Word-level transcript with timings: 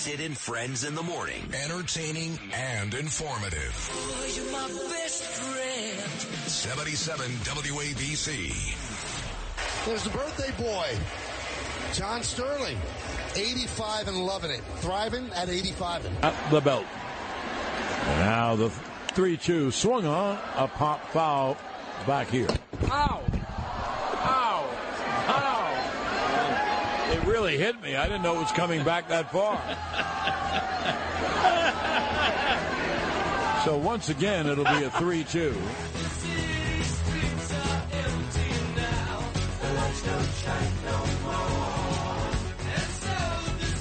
Sid 0.00 0.20
and 0.20 0.36
Friends 0.36 0.84
in 0.84 0.94
the 0.94 1.02
Morning. 1.02 1.42
Entertaining 1.62 2.38
and 2.54 2.94
informative. 2.94 3.74
77 6.46 7.30
WABC. 7.30 8.74
There's 9.84 10.02
the 10.02 10.08
birthday 10.08 10.52
boy, 10.56 10.86
John 11.92 12.22
Sterling, 12.22 12.78
85 13.36 14.08
and 14.08 14.24
loving 14.24 14.50
it, 14.50 14.62
thriving 14.76 15.28
at 15.34 15.50
85. 15.50 16.06
At 16.24 16.50
the 16.50 16.62
belt. 16.62 16.86
Now 18.06 18.56
the 18.56 18.70
3-2 19.08 19.70
swung 19.70 20.06
on 20.06 20.38
a 20.56 20.66
pop 20.66 21.10
foul 21.10 21.58
back 22.06 22.30
here. 22.30 22.48
Ow! 22.90 23.09
Really 27.50 27.64
hit 27.64 27.82
me. 27.82 27.96
I 27.96 28.06
didn't 28.06 28.22
know 28.22 28.36
it 28.36 28.40
was 28.40 28.52
coming 28.52 28.84
back 28.84 29.08
that 29.08 29.32
far. 29.32 29.60
so 33.64 33.76
once 33.76 34.08
again, 34.08 34.46
it'll 34.46 34.64
be 34.64 34.84
a 34.84 34.90
3-2. 34.90 35.54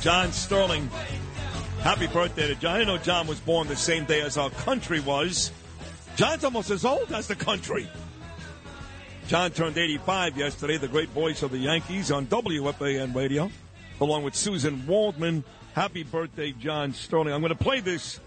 John 0.01 0.31
Sterling. 0.31 0.89
Happy 1.81 2.07
birthday 2.07 2.47
to 2.47 2.55
John. 2.55 2.81
I 2.81 2.83
know 2.85 2.97
John 2.97 3.27
was 3.27 3.39
born 3.39 3.67
the 3.67 3.75
same 3.75 4.05
day 4.05 4.21
as 4.21 4.37
our 4.37 4.49
country 4.49 4.99
was. 5.01 5.51
John's 6.15 6.43
almost 6.43 6.71
as 6.71 6.85
old 6.85 7.11
as 7.11 7.27
the 7.27 7.35
country. 7.35 7.89
John 9.29 9.51
turned 9.51 9.77
85 9.77 10.37
yesterday, 10.37 10.77
the 10.77 10.87
great 10.87 11.09
voice 11.09 11.43
of 11.43 11.51
the 11.51 11.59
Yankees 11.59 12.11
on 12.11 12.25
WFAN 12.25 13.13
radio, 13.13 13.51
along 14.01 14.23
with 14.23 14.33
Suzyn 14.33 14.87
Waldman. 14.87 15.43
Happy 15.75 16.01
birthday, 16.01 16.51
John 16.51 16.95
Sterling. 16.95 17.31
I'm 17.31 17.41
going 17.41 17.55
to 17.55 17.63
play 17.63 17.79
this, 17.79 18.19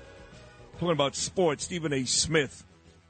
talking 0.75 0.93
about 0.93 1.17
sports, 1.17 1.65
Stephen 1.65 1.93
A. 1.93 2.05
Smith, 2.05 2.65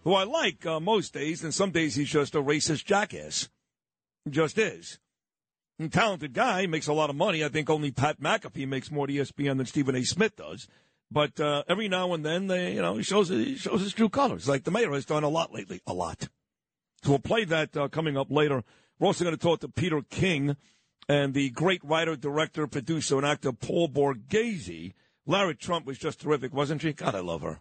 who 0.05 0.15
I 0.15 0.25
like 0.25 0.65
uh, 0.65 0.81
most 0.81 1.13
days, 1.13 1.45
and 1.45 1.53
some 1.53 1.71
days 1.71 1.95
he's 1.95 2.09
just 2.09 2.35
a 2.35 2.43
racist 2.43 2.87
jackass. 2.87 3.51
Just 4.27 4.57
is. 4.57 4.99
Talented 5.91 6.33
guy, 6.33 6.65
makes 6.65 6.87
a 6.87 6.95
lot 6.95 7.11
of 7.11 7.17
money. 7.17 7.45
I 7.45 7.51
think 7.51 7.69
only 7.69 7.91
Pat 7.91 8.23
McAfee 8.23 8.67
makes 8.67 8.91
more 8.91 9.07
to 9.07 9.13
ESPN 9.13 9.59
than 9.59 9.67
Stephen 9.67 9.97
A. 9.97 10.03
Smith 10.03 10.37
does. 10.37 10.67
But 11.11 11.39
uh, 11.39 11.65
every 11.69 11.89
now 11.89 12.15
and 12.15 12.25
then, 12.25 12.47
they, 12.47 12.73
you 12.73 12.81
know, 12.81 12.97
he 12.97 13.03
shows 13.03 13.29
he 13.29 13.57
shows 13.57 13.83
his 13.83 13.93
true 13.93 14.09
colors. 14.09 14.49
Like 14.49 14.65
the 14.65 14.71
mayor 14.71 14.93
has 14.93 15.05
done 15.05 15.25
a 15.25 15.29
lot 15.29 15.53
lately, 15.53 15.83
a 15.87 15.93
lot. 15.93 16.31
So 17.03 17.11
we'll 17.11 17.19
play 17.19 17.45
that 17.45 17.77
uh, 17.77 17.89
coming 17.89 18.17
up 18.17 18.31
later. 18.31 18.63
We're 18.99 19.09
also 19.09 19.25
going 19.25 19.37
to 19.37 19.43
talk 19.43 19.61
to 19.61 19.69
Peter 19.69 20.03
King 20.03 20.57
and 21.09 21.35
the 21.35 21.51
great 21.51 21.83
writer, 21.83 22.15
director, 22.15 22.67
producer, 22.67 23.17
and 23.17 23.27
actor 23.27 23.53
Paul 23.53 23.89
Borghese. 23.89 24.93
Lara 25.27 25.55
Trump 25.55 25.87
was 25.87 25.99
just 25.99 26.21
terrific, 26.21 26.53
wasn't 26.55 26.83
she? 26.83 26.93
God, 26.93 27.15
I 27.15 27.21
love 27.21 27.43
her. 27.43 27.61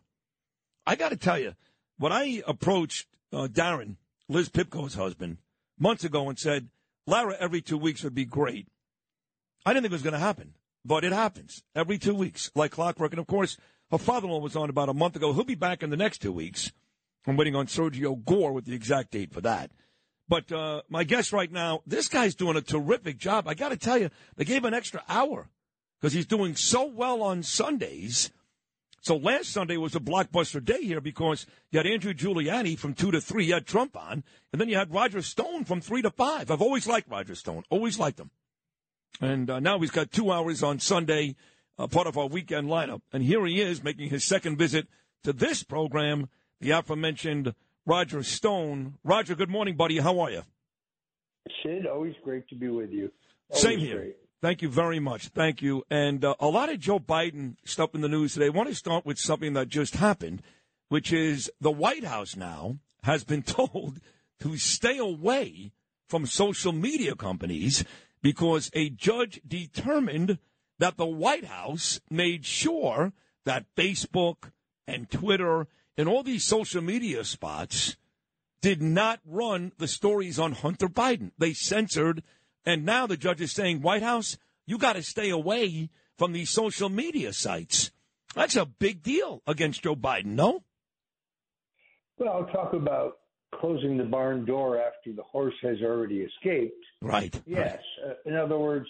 I 0.86 0.96
got 0.96 1.10
to 1.10 1.18
tell 1.18 1.40
you, 1.40 1.56
when 1.98 2.12
I 2.12 2.44
approached 2.48 3.08
uh, 3.34 3.48
Darren, 3.48 3.98
Liz 4.30 4.50
Pipko's 4.50 4.94
husband, 4.94 5.38
months 5.80 6.04
ago 6.04 6.30
and 6.30 6.38
said, 6.38 6.70
Lara 7.08 7.36
every 7.40 7.62
two 7.62 7.78
weeks 7.78 8.04
would 8.04 8.16
be 8.16 8.26
great. 8.26 8.68
I 9.66 9.74
didn't 9.74 9.84
think 9.84 9.92
it 9.92 9.96
was 9.96 10.04
going 10.04 10.14
to 10.14 10.20
happen, 10.20 10.54
but 10.86 11.04
it 11.04 11.12
happens 11.12 11.64
every 11.76 11.98
two 11.98 12.16
weeks, 12.16 12.52
like 12.56 12.72
clockwork. 12.72 13.12
And 13.12 13.20
of 13.20 13.28
course, 13.28 13.58
her 13.90 13.98
father-in-law 13.98 14.40
was 14.40 14.56
on 14.56 14.70
about 14.70 14.90
a 14.90 14.94
month 14.94 15.16
ago. 15.16 15.34
He'll 15.34 15.44
be 15.44 15.56
back 15.56 15.84
in 15.84 15.90
the 15.90 15.98
next 15.98 16.20
two 16.20 16.32
weeks. 16.32 16.72
I'm 17.28 17.38
waiting 17.38 17.56
on 17.56 17.68
Sergio 17.68 18.24
Gor 18.26 18.52
with 18.52 18.66
the 18.66 18.74
exact 18.74 19.12
date 19.12 19.34
for 19.34 19.42
that. 19.42 19.72
But 20.28 20.52
uh, 20.52 20.82
my 20.90 21.04
guess 21.04 21.34
right 21.34 21.52
now, 21.52 21.82
this 21.86 22.08
guy's 22.08 22.36
doing 22.36 22.56
a 22.56 22.62
terrific 22.62 23.18
job. 23.18 23.48
I 23.48 23.54
got 23.54 23.70
to 23.70 23.78
tell 23.78 23.98
you, 23.98 24.10
they 24.38 24.46
gave 24.46 24.64
an 24.64 24.74
extra 24.74 25.04
hour 25.10 25.50
because 26.00 26.14
he's 26.14 26.26
doing 26.26 26.56
so 26.56 26.86
well 26.86 27.22
on 27.22 27.44
Sundays. 27.44 28.32
So 29.02 29.18
last 29.18 29.50
Sunday 29.50 29.78
was 29.78 29.96
a 29.96 30.00
blockbuster 30.00 30.64
day 30.64 30.84
here 30.84 31.02
because 31.02 31.48
you 31.72 31.80
had 31.80 31.88
Andrew 31.88 32.14
Giuliani 32.14 32.78
from 32.78 32.94
2 32.94 33.12
to 33.12 33.22
3, 33.22 33.46
you 33.46 33.56
had 33.56 33.66
Trump 33.66 33.98
on, 33.98 34.24
and 34.52 34.62
then 34.62 34.70
you 34.70 34.78
had 34.78 34.94
Roger 34.94 35.22
Stone 35.22 35.66
from 35.66 35.82
3 35.82 36.04
to 36.04 36.12
5. 36.12 36.52
I've 36.52 36.62
always 36.62 36.88
liked 36.88 37.10
Roger 37.10 37.36
Stone, 37.36 37.64
always 37.70 38.00
liked 38.00 38.20
him. 38.20 38.30
And 39.20 39.50
uh, 39.50 39.60
now 39.60 39.80
he's 39.80 39.92
got 39.92 40.12
two 40.12 40.32
hours 40.32 40.64
on 40.64 40.80
Sunday, 40.80 41.36
uh, 41.78 41.88
part 41.88 42.08
of 42.08 42.18
our 42.18 42.28
weekend 42.28 42.68
lineup. 42.68 43.02
And 43.12 43.24
here 43.24 43.46
he 43.46 43.60
is 43.60 43.84
making 43.84 44.10
his 44.10 44.24
second 44.24 44.58
visit 44.58 44.88
to 45.24 45.34
this 45.34 45.64
program, 45.64 46.30
the 46.62 46.72
aforementioned 46.72 47.54
Roger 47.86 48.24
Stone. 48.24 48.96
Roger, 49.04 49.36
good 49.36 49.50
morning, 49.50 49.76
buddy. 49.76 49.98
How 49.98 50.20
are 50.20 50.32
you? 50.32 50.44
Sid, 51.64 51.88
always 51.88 52.14
great 52.24 52.48
to 52.50 52.56
be 52.56 52.70
with 52.70 52.92
you. 52.92 53.12
Always 53.50 53.64
Same 53.64 53.80
here. 53.80 53.98
great. 53.98 54.16
Thank 54.42 54.62
you 54.62 54.70
very 54.70 55.00
much. 55.00 55.28
Thank 55.30 55.62
you. 55.62 55.84
And 55.90 56.24
uh, 56.24 56.36
a 56.40 56.48
lot 56.48 56.70
of 56.70 56.80
Joe 56.80 57.00
Biden 57.00 57.56
stuff 57.66 57.94
in 57.94 58.02
the 58.02 58.08
news 58.08 58.34
today. 58.34 58.48
I 58.48 58.50
want 58.50 58.70
to 58.70 58.76
start 58.76 59.06
with 59.06 59.20
something 59.20 59.54
that 59.54 59.68
just 59.68 59.96
happened, 59.96 60.42
which 60.90 61.12
is 61.12 61.52
the 61.60 61.72
White 61.72 62.04
House 62.04 62.36
now 62.36 62.78
has 63.04 63.24
been 63.24 63.44
told 63.44 64.00
to 64.40 64.58
stay 64.58 64.98
away 64.98 65.72
from 66.08 66.26
social 66.26 66.72
media 66.72 67.16
companies 67.16 67.84
because 68.22 68.70
a 68.74 68.90
judge 68.90 69.42
determined 69.48 70.38
that 70.80 70.98
the 70.98 71.06
White 71.06 71.46
House 71.46 72.00
made 72.10 72.46
sure 72.46 73.14
that 73.46 73.66
Facebook 73.76 74.52
and 74.88 75.10
Twitter 75.10 75.68
and 75.98 76.08
all 76.08 76.24
these 76.24 76.46
social 76.46 76.82
media 76.82 77.24
spots 77.24 77.96
did 78.62 78.82
not 78.82 79.20
run 79.26 79.72
the 79.78 79.88
stories 79.88 80.40
on 80.40 80.52
Hunter 80.54 80.88
Biden. 80.88 81.32
They 81.38 81.54
censored, 81.54 82.24
and 82.66 82.86
now 82.86 83.08
the 83.08 83.18
judge 83.18 83.42
is 83.42 83.52
saying, 83.52 83.82
White 83.82 84.04
House, 84.04 84.38
you 84.68 84.78
got 84.78 84.94
to 84.94 85.04
stay 85.04 85.30
away 85.30 85.90
from 86.18 86.32
these 86.32 86.50
social 86.50 86.90
media 86.90 87.34
sites. 87.34 87.92
That's 88.36 88.56
a 88.56 88.66
big 88.66 89.02
deal 89.02 89.42
against 89.48 89.84
Joe 89.84 89.96
Biden, 89.96 90.28
no? 90.36 90.64
Well, 92.18 92.34
I'll 92.34 92.46
talk 92.46 92.74
about 92.74 93.18
closing 93.56 93.98
the 93.98 94.04
barn 94.04 94.46
door 94.46 94.78
after 94.78 95.12
the 95.12 95.24
horse 95.24 95.56
has 95.64 95.78
already 95.82 96.22
escaped. 96.22 96.86
Right. 97.02 97.40
Yes. 97.46 97.80
Uh, 98.06 98.14
in 98.26 98.36
other 98.36 98.58
words, 98.58 98.88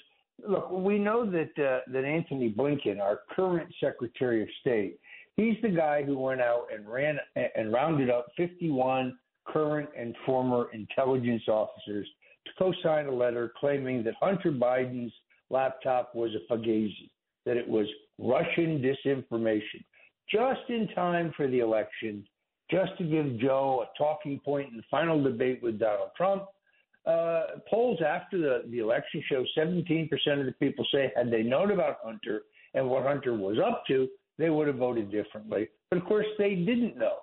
look, 0.47 0.69
we 0.69 1.00
know 1.00 1.25
that 1.25 1.57
uh, 1.57 1.79
that 1.91 2.03
Antony 2.03 2.53
Blinken, 2.56 3.00
our 3.00 3.22
current 3.34 3.73
Secretary 3.81 4.41
of 4.44 4.50
State, 4.59 5.00
he's 5.37 5.55
the 5.61 5.69
guy 5.69 6.03
who 6.03 6.17
went 6.17 6.41
out 6.41 6.67
and 6.73 6.87
ran 6.87 7.17
and 7.55 7.71
rounded 7.71 8.09
up 8.09 8.27
51 8.37 9.17
current 9.45 9.89
and 9.97 10.15
former 10.25 10.71
intelligence 10.73 11.43
officers 11.47 12.07
to 12.45 12.51
co-sign 12.57 13.07
a 13.07 13.11
letter 13.11 13.51
claiming 13.59 14.03
that 14.03 14.13
Hunter 14.19 14.51
Biden's 14.51 15.13
laptop 15.49 16.15
was 16.15 16.31
a 16.35 16.51
fugazi, 16.51 17.09
that 17.45 17.57
it 17.57 17.67
was 17.67 17.87
Russian 18.17 18.81
disinformation, 18.81 19.83
just 20.29 20.61
in 20.69 20.87
time 20.95 21.33
for 21.35 21.47
the 21.47 21.59
election, 21.59 22.25
just 22.69 22.97
to 22.97 23.03
give 23.03 23.39
Joe 23.39 23.85
a 23.85 23.97
talking 23.97 24.39
point 24.39 24.69
in 24.71 24.77
the 24.77 24.83
final 24.89 25.21
debate 25.21 25.61
with 25.61 25.79
Donald 25.79 26.11
Trump. 26.15 26.45
Uh, 27.05 27.43
polls 27.67 27.99
after 28.05 28.37
the, 28.37 28.63
the 28.69 28.77
election 28.77 29.23
show 29.27 29.43
17% 29.57 30.09
of 30.39 30.45
the 30.45 30.53
people 30.59 30.85
say 30.93 31.11
had 31.15 31.31
they 31.31 31.41
known 31.41 31.71
about 31.71 31.97
Hunter 32.03 32.43
and 32.75 32.87
what 32.87 33.03
Hunter 33.03 33.34
was 33.34 33.57
up 33.59 33.84
to, 33.87 34.07
they 34.41 34.49
would 34.49 34.67
have 34.67 34.78
voted 34.78 35.11
differently. 35.11 35.70
But 35.90 35.99
of 35.99 36.05
course, 36.05 36.26
they 36.40 36.55
didn't 36.55 36.97
know. 36.97 37.17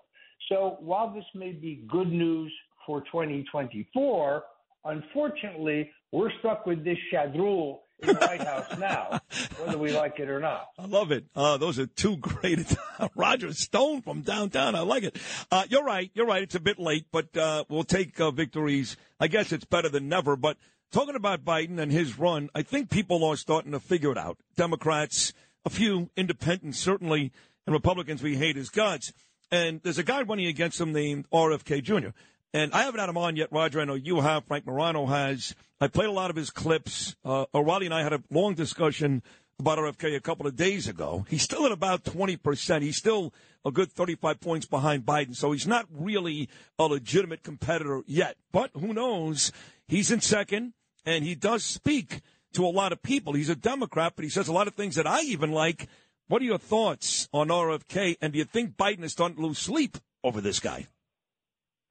So 0.48 0.76
while 0.80 1.12
this 1.12 1.24
may 1.34 1.50
be 1.50 1.84
good 1.88 2.10
news 2.10 2.52
for 2.86 3.00
2024, 3.02 4.44
unfortunately, 4.84 5.90
we're 6.12 6.30
stuck 6.38 6.64
with 6.64 6.84
this 6.84 6.96
shadrul 7.12 7.80
in 8.00 8.08
the 8.08 8.14
White 8.14 8.42
House 8.42 8.78
now, 8.78 9.20
whether 9.58 9.76
we 9.76 9.90
like 9.92 10.20
it 10.20 10.28
or 10.28 10.38
not. 10.38 10.68
I 10.78 10.86
love 10.86 11.10
it. 11.10 11.24
Uh, 11.34 11.56
those 11.56 11.80
are 11.80 11.86
two 11.86 12.16
great. 12.18 12.74
Roger 13.16 13.52
Stone 13.52 14.02
from 14.02 14.20
downtown. 14.20 14.76
I 14.76 14.80
like 14.80 15.02
it. 15.02 15.18
Uh, 15.50 15.64
you're 15.68 15.84
right. 15.84 16.10
You're 16.14 16.26
right. 16.26 16.44
It's 16.44 16.54
a 16.54 16.60
bit 16.60 16.78
late, 16.78 17.06
but 17.10 17.36
uh, 17.36 17.64
we'll 17.68 17.82
take 17.82 18.18
uh, 18.20 18.30
victories. 18.30 18.96
I 19.18 19.26
guess 19.26 19.50
it's 19.50 19.64
better 19.64 19.88
than 19.88 20.08
never. 20.08 20.36
But 20.36 20.56
talking 20.92 21.16
about 21.16 21.44
Biden 21.44 21.80
and 21.80 21.90
his 21.90 22.16
run, 22.16 22.48
I 22.54 22.62
think 22.62 22.90
people 22.90 23.24
are 23.24 23.36
starting 23.36 23.72
to 23.72 23.80
figure 23.80 24.12
it 24.12 24.18
out. 24.18 24.38
Democrats, 24.56 25.32
a 25.64 25.70
few 25.70 26.10
independents, 26.16 26.78
certainly, 26.78 27.32
and 27.66 27.74
Republicans 27.74 28.22
we 28.22 28.36
hate 28.36 28.56
as 28.56 28.68
guts. 28.68 29.12
And 29.50 29.80
there's 29.82 29.98
a 29.98 30.02
guy 30.02 30.22
running 30.22 30.46
against 30.46 30.80
him 30.80 30.92
named 30.92 31.26
RFK 31.30 31.82
Jr. 31.82 32.08
And 32.52 32.72
I 32.72 32.82
haven't 32.82 33.00
had 33.00 33.08
him 33.08 33.18
on 33.18 33.36
yet, 33.36 33.52
Roger. 33.52 33.80
I 33.80 33.84
know 33.84 33.94
you 33.94 34.20
have. 34.20 34.44
Frank 34.44 34.66
Morano 34.66 35.06
has. 35.06 35.54
I 35.80 35.88
played 35.88 36.08
a 36.08 36.12
lot 36.12 36.30
of 36.30 36.36
his 36.36 36.50
clips. 36.50 37.14
Uh, 37.24 37.44
O'Reilly 37.54 37.86
and 37.86 37.94
I 37.94 38.02
had 38.02 38.12
a 38.12 38.22
long 38.30 38.54
discussion 38.54 39.22
about 39.58 39.78
RFK 39.78 40.16
a 40.16 40.20
couple 40.20 40.46
of 40.46 40.56
days 40.56 40.88
ago. 40.88 41.26
He's 41.28 41.42
still 41.42 41.66
at 41.66 41.72
about 41.72 42.04
20%. 42.04 42.82
He's 42.82 42.96
still 42.96 43.34
a 43.64 43.70
good 43.70 43.92
35 43.92 44.40
points 44.40 44.66
behind 44.66 45.04
Biden. 45.04 45.34
So 45.34 45.52
he's 45.52 45.66
not 45.66 45.86
really 45.90 46.48
a 46.78 46.84
legitimate 46.84 47.42
competitor 47.42 48.02
yet. 48.06 48.36
But 48.52 48.70
who 48.74 48.92
knows? 48.92 49.52
He's 49.86 50.10
in 50.10 50.20
second, 50.20 50.74
and 51.04 51.24
he 51.24 51.34
does 51.34 51.64
speak 51.64 52.20
to 52.58 52.66
a 52.66 52.66
lot 52.66 52.90
of 52.92 53.00
people. 53.00 53.34
He's 53.34 53.48
a 53.48 53.54
Democrat, 53.54 54.14
but 54.16 54.24
he 54.24 54.28
says 54.28 54.48
a 54.48 54.52
lot 54.52 54.66
of 54.66 54.74
things 54.74 54.96
that 54.96 55.06
I 55.06 55.20
even 55.22 55.52
like. 55.52 55.88
What 56.26 56.42
are 56.42 56.44
your 56.44 56.58
thoughts 56.58 57.28
on 57.32 57.48
RFK? 57.48 58.16
And 58.20 58.32
do 58.32 58.38
you 58.40 58.44
think 58.44 58.76
Biden 58.76 59.04
is 59.04 59.12
starting 59.12 59.36
to 59.36 59.42
lose 59.42 59.58
sleep 59.58 59.96
over 60.24 60.40
this 60.40 60.58
guy? 60.58 60.88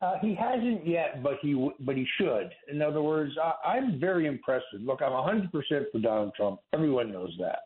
Uh, 0.01 0.15
he 0.21 0.35
hasn't 0.35 0.85
yet, 0.85 1.23
but 1.23 1.35
he 1.41 1.53
but 1.79 1.95
he 1.95 2.05
should. 2.19 2.51
In 2.69 2.81
other 2.81 3.01
words, 3.01 3.31
I, 3.41 3.77
I'm 3.77 3.97
very 3.97 4.27
impressed. 4.27 4.65
Look, 4.73 5.01
I'm 5.01 5.13
100% 5.13 5.49
for 5.91 5.99
Donald 5.99 6.33
Trump. 6.35 6.59
Everyone 6.73 7.13
knows 7.13 7.33
that. 7.39 7.59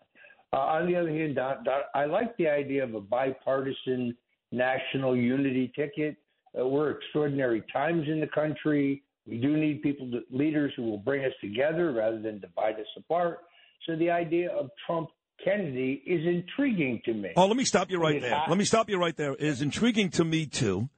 Uh, 0.54 0.60
on 0.60 0.86
the 0.86 0.96
other 0.96 1.10
hand, 1.10 1.36
Don, 1.36 1.64
Don, 1.64 1.82
I 1.96 2.06
like 2.06 2.38
the 2.38 2.48
idea 2.48 2.84
of 2.84 2.94
a 2.94 3.02
bipartisan 3.02 4.16
national 4.52 5.18
unity 5.18 5.74
ticket. 5.76 6.18
Uh, 6.58 6.68
we're 6.68 6.92
extraordinary 6.92 7.64
times 7.74 8.08
in 8.08 8.22
the 8.22 8.28
country. 8.28 9.02
We 9.28 9.38
do 9.38 9.56
need 9.56 9.82
people, 9.82 10.10
to, 10.12 10.22
leaders 10.30 10.74
who 10.76 10.84
will 10.84 10.98
bring 10.98 11.24
us 11.26 11.34
together 11.42 11.92
rather 11.92 12.20
than 12.20 12.40
divide 12.40 12.76
us 12.76 12.88
apart. 12.98 13.40
So 13.86 13.96
the 13.96 14.10
idea 14.10 14.50
of 14.50 14.70
Trump 14.86 15.10
Kennedy 15.44 16.04
is 16.06 16.26
intriguing 16.26 17.02
to 17.06 17.14
me. 17.14 17.32
Oh, 17.36 17.48
let 17.48 17.58
me 17.58 17.66
stop 17.66 17.90
you 17.90 18.00
right 18.00 18.22
there. 18.22 18.44
Let 18.48 18.58
me 18.58 18.66
stop 18.66 18.90
you 18.90 18.98
right 18.98 19.16
there. 19.16 19.34
It 19.34 19.42
is 19.42 19.62
intriguing 19.62 20.10
to 20.12 20.24
me 20.24 20.46
too 20.46 20.90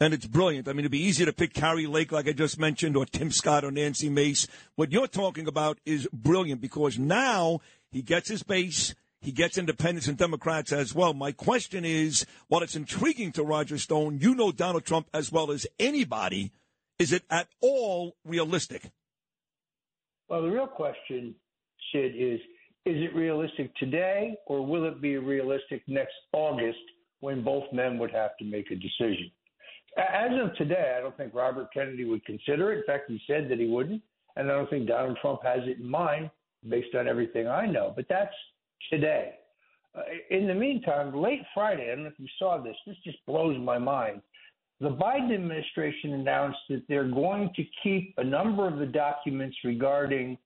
and 0.00 0.12
it's 0.12 0.26
brilliant. 0.26 0.68
I 0.68 0.72
mean, 0.72 0.80
it'd 0.80 0.92
be 0.92 1.02
easier 1.02 1.26
to 1.26 1.32
pick 1.32 1.54
Kari 1.54 1.86
Lake, 1.86 2.12
like 2.12 2.28
I 2.28 2.32
just 2.32 2.58
mentioned, 2.58 2.96
or 2.96 3.06
Tim 3.06 3.30
Scott 3.30 3.64
or 3.64 3.70
Nancy 3.70 4.08
Mace. 4.08 4.46
What 4.76 4.92
you're 4.92 5.06
talking 5.06 5.46
about 5.46 5.78
is 5.86 6.08
brilliant 6.12 6.60
because 6.60 6.98
now 6.98 7.60
he 7.90 8.02
gets 8.02 8.28
his 8.28 8.42
base. 8.42 8.94
He 9.20 9.32
gets 9.32 9.56
independents 9.56 10.06
and 10.06 10.18
Democrats 10.18 10.72
as 10.72 10.94
well. 10.94 11.14
My 11.14 11.32
question 11.32 11.84
is, 11.84 12.26
while 12.48 12.62
it's 12.62 12.76
intriguing 12.76 13.32
to 13.32 13.42
Roger 13.42 13.78
Stone, 13.78 14.18
you 14.20 14.34
know 14.34 14.52
Donald 14.52 14.84
Trump 14.84 15.08
as 15.14 15.32
well 15.32 15.50
as 15.50 15.66
anybody. 15.78 16.52
Is 16.98 17.12
it 17.12 17.22
at 17.30 17.48
all 17.60 18.14
realistic? 18.24 18.90
Well, 20.28 20.42
the 20.42 20.48
real 20.48 20.66
question, 20.66 21.34
Sid, 21.92 22.12
is 22.16 22.40
is 22.86 22.96
it 23.02 23.14
realistic 23.14 23.74
today 23.76 24.36
or 24.46 24.64
will 24.64 24.84
it 24.84 25.00
be 25.00 25.16
realistic 25.16 25.82
next 25.86 26.12
August 26.32 26.78
when 27.20 27.42
both 27.42 27.64
men 27.72 27.98
would 27.98 28.10
have 28.10 28.36
to 28.38 28.44
make 28.44 28.70
a 28.70 28.74
decision? 28.74 29.30
As 29.96 30.30
of 30.42 30.54
today, 30.56 30.94
I 30.98 31.00
don't 31.00 31.16
think 31.16 31.32
Robert 31.32 31.72
Kennedy 31.72 32.04
would 32.04 32.24
consider 32.26 32.72
it. 32.72 32.78
In 32.78 32.84
fact, 32.84 33.10
he 33.10 33.20
said 33.26 33.48
that 33.48 33.58
he 33.58 33.66
wouldn't. 33.66 34.02
And 34.36 34.50
I 34.50 34.54
don't 34.54 34.68
think 34.68 34.86
Donald 34.86 35.16
Trump 35.22 35.40
has 35.44 35.60
it 35.64 35.78
in 35.78 35.88
mind 35.88 36.30
based 36.68 36.94
on 36.94 37.08
everything 37.08 37.46
I 37.46 37.66
know. 37.66 37.92
But 37.94 38.06
that's 38.08 38.34
today. 38.90 39.34
Uh, 39.96 40.02
in 40.30 40.46
the 40.46 40.54
meantime, 40.54 41.14
late 41.14 41.42
Friday, 41.54 41.90
I 41.90 41.94
don't 41.94 42.04
know 42.04 42.10
if 42.10 42.18
you 42.18 42.26
saw 42.38 42.58
this, 42.58 42.76
this 42.86 42.96
just 43.04 43.24
blows 43.26 43.56
my 43.58 43.78
mind. 43.78 44.20
The 44.80 44.90
Biden 44.90 45.32
administration 45.32 46.14
announced 46.14 46.58
that 46.68 46.82
they're 46.88 47.08
going 47.08 47.50
to 47.56 47.64
keep 47.82 48.14
a 48.18 48.24
number 48.24 48.66
of 48.66 48.78
the 48.78 48.86
documents 48.86 49.56
regarding 49.64 50.36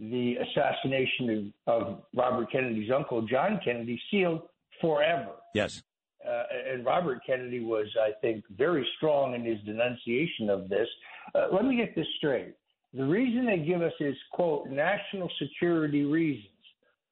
the 0.00 0.36
assassination 0.36 1.52
of, 1.66 1.82
of 1.82 2.02
Robert 2.14 2.50
Kennedy's 2.52 2.90
uncle, 2.90 3.22
John 3.22 3.60
Kennedy, 3.64 4.00
sealed 4.10 4.42
forever. 4.80 5.32
Yes 5.54 5.82
uh, 6.26 6.42
and 6.72 6.84
Robert 6.84 7.20
Kennedy 7.26 7.60
was, 7.60 7.86
I 8.00 8.10
think, 8.20 8.44
very 8.56 8.86
strong 8.96 9.34
in 9.34 9.44
his 9.44 9.58
denunciation 9.64 10.50
of 10.50 10.68
this. 10.68 10.88
Uh, 11.34 11.46
let 11.52 11.64
me 11.64 11.76
get 11.76 11.94
this 11.94 12.06
straight. 12.16 12.54
The 12.94 13.04
reason 13.04 13.46
they 13.46 13.58
give 13.58 13.82
us 13.82 13.92
is, 14.00 14.16
quote, 14.32 14.68
national 14.68 15.30
security 15.40 16.04
reasons. 16.04 16.48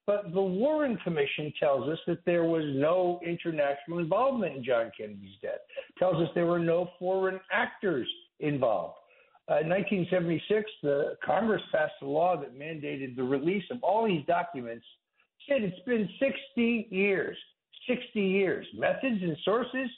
But 0.07 0.33
the 0.33 0.41
Warren 0.41 0.97
Commission 1.03 1.53
tells 1.59 1.87
us 1.89 1.99
that 2.07 2.25
there 2.25 2.45
was 2.45 2.63
no 2.65 3.19
international 3.23 3.99
involvement 3.99 4.55
in 4.55 4.63
John 4.63 4.89
Kennedy's 4.97 5.35
death, 5.41 5.59
tells 5.99 6.15
us 6.15 6.29
there 6.33 6.45
were 6.45 6.59
no 6.59 6.89
foreign 6.97 7.39
actors 7.51 8.07
involved. 8.39 8.95
Uh, 9.49 9.59
in 9.59 9.69
1976, 9.69 10.71
the 10.81 11.17
Congress 11.23 11.61
passed 11.71 11.93
a 12.01 12.05
law 12.05 12.35
that 12.35 12.57
mandated 12.57 13.15
the 13.15 13.23
release 13.23 13.63
of 13.69 13.83
all 13.83 14.07
these 14.07 14.25
documents. 14.25 14.85
Said 15.47 15.61
it's 15.61 15.85
been 15.85 16.09
60 16.19 16.87
years 16.89 17.37
60 17.87 18.19
years. 18.19 18.67
Methods 18.77 19.21
and 19.21 19.37
sources, 19.43 19.89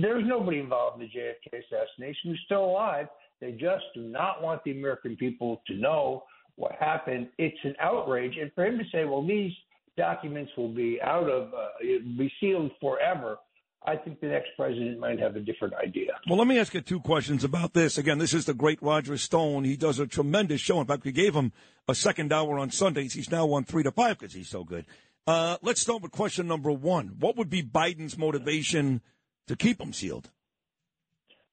there's 0.00 0.24
nobody 0.26 0.58
involved 0.58 1.00
in 1.00 1.08
the 1.08 1.18
JFK 1.18 1.60
assassination 1.60 2.30
who's 2.30 2.42
still 2.44 2.64
alive. 2.64 3.06
They 3.40 3.52
just 3.52 3.84
do 3.94 4.02
not 4.02 4.42
want 4.42 4.62
the 4.64 4.72
American 4.72 5.16
people 5.16 5.62
to 5.66 5.74
know 5.74 6.24
what 6.56 6.72
happened. 6.78 7.28
It's 7.38 7.58
an 7.64 7.74
outrage. 7.80 8.34
And 8.40 8.52
for 8.54 8.64
him 8.64 8.78
to 8.78 8.84
say, 8.92 9.04
well, 9.04 9.26
these 9.26 9.52
documents 9.96 10.52
will 10.56 10.72
be 10.72 11.00
out 11.02 11.28
of, 11.28 11.52
uh, 11.54 11.68
be 11.80 12.30
sealed 12.40 12.70
forever. 12.80 13.38
I 13.86 13.96
think 13.96 14.20
the 14.20 14.26
next 14.26 14.50
president 14.56 14.98
might 15.00 15.18
have 15.20 15.36
a 15.36 15.40
different 15.40 15.74
idea. 15.74 16.12
Well, 16.28 16.38
let 16.38 16.46
me 16.46 16.58
ask 16.58 16.74
you 16.74 16.82
two 16.82 17.00
questions 17.00 17.44
about 17.44 17.72
this. 17.72 17.96
Again, 17.96 18.18
this 18.18 18.34
is 18.34 18.44
the 18.44 18.52
great 18.52 18.82
Roger 18.82 19.16
Stone. 19.16 19.64
He 19.64 19.76
does 19.76 19.98
a 19.98 20.06
tremendous 20.06 20.60
show. 20.60 20.80
In 20.80 20.86
fact, 20.86 21.04
we 21.04 21.12
gave 21.12 21.34
him 21.34 21.52
a 21.88 21.94
second 21.94 22.30
hour 22.30 22.58
on 22.58 22.70
Sundays. 22.70 23.14
He's 23.14 23.30
now 23.30 23.50
on 23.52 23.64
three 23.64 23.82
to 23.82 23.90
five 23.90 24.18
because 24.18 24.34
he's 24.34 24.50
so 24.50 24.64
good. 24.64 24.84
Uh, 25.26 25.56
let's 25.62 25.80
start 25.80 26.02
with 26.02 26.12
question 26.12 26.46
number 26.46 26.70
one. 26.70 27.16
What 27.18 27.36
would 27.36 27.48
be 27.48 27.62
Biden's 27.62 28.18
motivation 28.18 29.00
to 29.46 29.56
keep 29.56 29.78
them 29.78 29.94
sealed? 29.94 30.30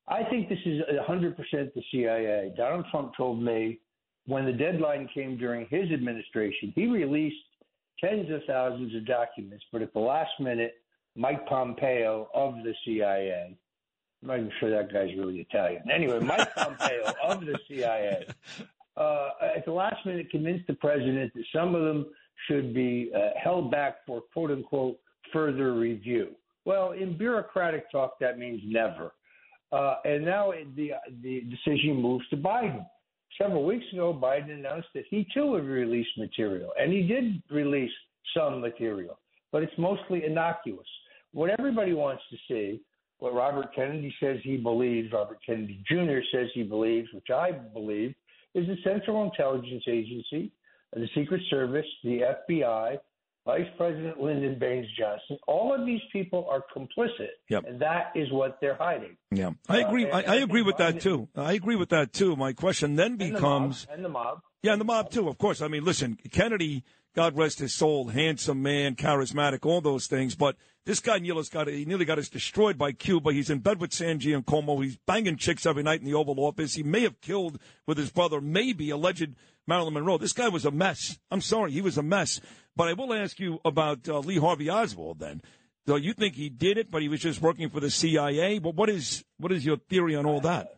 I 0.07 0.23
think 0.23 0.49
this 0.49 0.59
is 0.65 0.81
100% 1.07 1.35
the 1.73 1.83
CIA. 1.91 2.53
Donald 2.57 2.85
Trump 2.91 3.13
told 3.15 3.41
me 3.41 3.79
when 4.27 4.45
the 4.45 4.53
deadline 4.53 5.09
came 5.13 5.37
during 5.37 5.65
his 5.67 5.89
administration, 5.91 6.71
he 6.75 6.85
released 6.87 7.35
tens 7.99 8.29
of 8.29 8.41
thousands 8.45 8.93
of 8.93 9.05
documents, 9.07 9.63
but 9.71 9.81
at 9.81 9.93
the 9.93 9.99
last 9.99 10.31
minute, 10.39 10.75
Mike 11.15 11.47
Pompeo 11.47 12.29
of 12.33 12.55
the 12.63 12.73
CIA, 12.85 13.55
I'm 14.21 14.27
not 14.27 14.39
even 14.39 14.51
sure 14.59 14.69
that 14.69 14.93
guy's 14.93 15.15
really 15.17 15.39
Italian. 15.39 15.81
Anyway, 15.91 16.19
Mike 16.19 16.53
Pompeo 16.55 17.13
of 17.23 17.41
the 17.41 17.57
CIA, 17.67 18.27
uh, 18.97 19.29
at 19.55 19.65
the 19.65 19.71
last 19.71 20.05
minute 20.05 20.29
convinced 20.29 20.67
the 20.67 20.75
president 20.75 21.33
that 21.33 21.43
some 21.55 21.73
of 21.73 21.83
them 21.83 22.05
should 22.47 22.73
be 22.73 23.11
uh, 23.15 23.29
held 23.41 23.71
back 23.71 24.05
for 24.05 24.21
quote 24.33 24.51
unquote 24.51 24.99
further 25.33 25.73
review. 25.73 26.35
Well, 26.65 26.91
in 26.91 27.17
bureaucratic 27.17 27.89
talk, 27.91 28.19
that 28.19 28.37
means 28.37 28.61
never. 28.65 29.13
Uh, 29.71 29.95
and 30.05 30.23
now 30.23 30.51
the 30.75 30.91
the 31.23 31.41
decision 31.41 31.95
moves 31.95 32.27
to 32.29 32.37
Biden. 32.37 32.85
Several 33.39 33.65
weeks 33.65 33.85
ago, 33.93 34.17
Biden 34.19 34.51
announced 34.51 34.87
that 34.95 35.05
he 35.09 35.27
too 35.33 35.47
would 35.47 35.65
release 35.65 36.07
material, 36.17 36.71
and 36.79 36.91
he 36.91 37.03
did 37.03 37.41
release 37.51 37.91
some 38.35 38.61
material, 38.61 39.19
but 39.51 39.63
it's 39.63 39.77
mostly 39.77 40.25
innocuous. 40.25 40.87
What 41.33 41.51
everybody 41.59 41.93
wants 41.93 42.23
to 42.31 42.37
see, 42.47 42.81
what 43.19 43.33
Robert 43.33 43.73
Kennedy 43.75 44.13
says 44.19 44.37
he 44.43 44.57
believes, 44.57 45.11
Robert 45.11 45.39
Kennedy 45.45 45.83
Jr. 45.87 46.19
says 46.31 46.47
he 46.53 46.63
believes, 46.63 47.09
which 47.13 47.29
I 47.33 47.51
believe, 47.51 48.13
is 48.53 48.67
the 48.67 48.77
Central 48.83 49.23
Intelligence 49.23 49.83
Agency 49.87 50.51
the 50.93 51.07
Secret 51.15 51.41
Service, 51.49 51.85
the 52.03 52.21
FBI, 52.49 52.97
Vice 53.47 53.65
President 53.77 54.19
Lyndon 54.19 54.59
Baines 54.59 54.87
Johnson, 54.99 55.37
all 55.47 55.73
of 55.73 55.85
these 55.85 56.01
people 56.11 56.45
are 56.51 56.61
complicit, 56.75 57.29
yep. 57.49 57.63
and 57.65 57.79
that 57.79 58.11
is 58.13 58.29
what 58.29 58.57
they're 58.59 58.75
hiding. 58.75 59.15
Yeah, 59.31 59.51
I 59.69 59.77
agree. 59.77 60.11
Uh, 60.11 60.17
I, 60.17 60.21
I, 60.23 60.35
agree 60.35 60.63
with 60.63 60.75
that 60.77 60.99
too. 60.99 61.29
I 61.33 61.53
agree 61.53 61.77
with 61.77 61.87
that 61.89 62.11
too. 62.11 62.35
My 62.35 62.51
question 62.51 62.97
then 62.97 63.15
becomes, 63.15 63.87
and 63.89 64.03
the, 64.03 64.09
mob, 64.09 64.25
and 64.25 64.29
the 64.33 64.33
mob, 64.33 64.41
yeah, 64.63 64.71
and 64.73 64.81
the 64.81 64.85
mob 64.85 65.11
too. 65.11 65.29
Of 65.29 65.37
course. 65.37 65.61
I 65.61 65.69
mean, 65.69 65.85
listen, 65.85 66.17
Kennedy, 66.29 66.83
God 67.15 67.37
rest 67.37 67.59
his 67.59 67.73
soul, 67.73 68.09
handsome 68.09 68.61
man, 68.61 68.95
charismatic, 68.95 69.65
all 69.65 69.79
those 69.79 70.07
things, 70.07 70.35
but 70.35 70.57
this 70.83 70.99
guy 70.99 71.17
nearly 71.19 71.43
got 71.49 71.69
he 71.69 71.85
nearly 71.85 72.03
got 72.03 72.19
us 72.19 72.27
destroyed 72.27 72.77
by 72.77 72.91
Cuba. 72.91 73.31
He's 73.31 73.49
in 73.49 73.59
bed 73.59 73.79
with 73.79 73.93
Sam 73.93 74.19
Giancana. 74.19 74.83
He's 74.83 74.97
banging 75.07 75.37
chicks 75.37 75.65
every 75.65 75.83
night 75.83 76.01
in 76.01 76.05
the 76.05 76.15
Oval 76.15 76.39
Office. 76.41 76.75
He 76.75 76.83
may 76.83 77.03
have 77.03 77.21
killed 77.21 77.61
with 77.85 77.97
his 77.97 78.11
brother, 78.11 78.41
maybe 78.41 78.89
alleged 78.89 79.35
Marilyn 79.65 79.93
Monroe. 79.93 80.17
This 80.17 80.33
guy 80.33 80.49
was 80.49 80.65
a 80.65 80.71
mess. 80.71 81.19
I'm 81.29 81.41
sorry, 81.41 81.71
he 81.71 81.81
was 81.81 81.97
a 81.97 82.03
mess. 82.03 82.39
But 82.77 82.89
I 82.89 82.93
will 82.93 83.13
ask 83.13 83.39
you 83.39 83.59
about 83.65 84.07
uh, 84.07 84.19
Lee 84.19 84.37
Harvey 84.37 84.69
Oswald. 84.69 85.19
Then, 85.19 85.41
so 85.87 85.95
you 85.95 86.13
think 86.13 86.35
he 86.35 86.49
did 86.49 86.77
it, 86.77 86.91
but 86.91 87.01
he 87.01 87.09
was 87.09 87.19
just 87.19 87.41
working 87.41 87.69
for 87.69 87.79
the 87.79 87.89
CIA? 87.89 88.59
But 88.59 88.75
what 88.75 88.89
is 88.89 89.25
what 89.39 89.51
is 89.51 89.65
your 89.65 89.77
theory 89.77 90.15
on 90.15 90.25
all 90.25 90.39
that? 90.41 90.75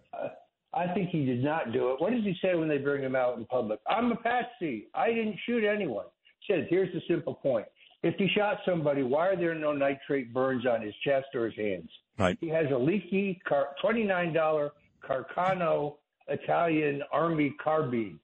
I 0.73 0.87
think 0.93 1.09
he 1.09 1.25
did 1.25 1.43
not 1.43 1.73
do 1.73 1.91
it. 1.91 1.99
What 1.99 2.11
does 2.11 2.23
he 2.23 2.35
say 2.41 2.55
when 2.55 2.69
they 2.69 2.77
bring 2.77 3.03
him 3.03 3.15
out 3.15 3.37
in 3.37 3.45
public? 3.45 3.79
I'm 3.87 4.11
a 4.11 4.15
patsy. 4.15 4.87
I 4.93 5.09
didn't 5.09 5.37
shoot 5.45 5.63
anyone. 5.63 6.05
He 6.39 6.53
says, 6.53 6.65
here's 6.69 6.93
the 6.93 7.01
simple 7.07 7.33
point. 7.33 7.65
If 8.01 8.15
he 8.15 8.29
shot 8.37 8.59
somebody, 8.65 9.03
why 9.03 9.27
are 9.27 9.35
there 9.35 9.55
no 9.55 9.73
nitrate 9.73 10.33
burns 10.33 10.65
on 10.65 10.81
his 10.81 10.93
chest 11.03 11.27
or 11.33 11.45
his 11.47 11.55
hands? 11.55 11.89
Right. 12.17 12.37
He 12.39 12.47
has 12.49 12.67
a 12.73 12.77
leaky 12.77 13.41
car, 13.47 13.69
$29 13.83 14.69
Carcano 15.03 15.95
Italian 16.27 17.01
Army 17.11 17.55
carbine. 17.61 18.19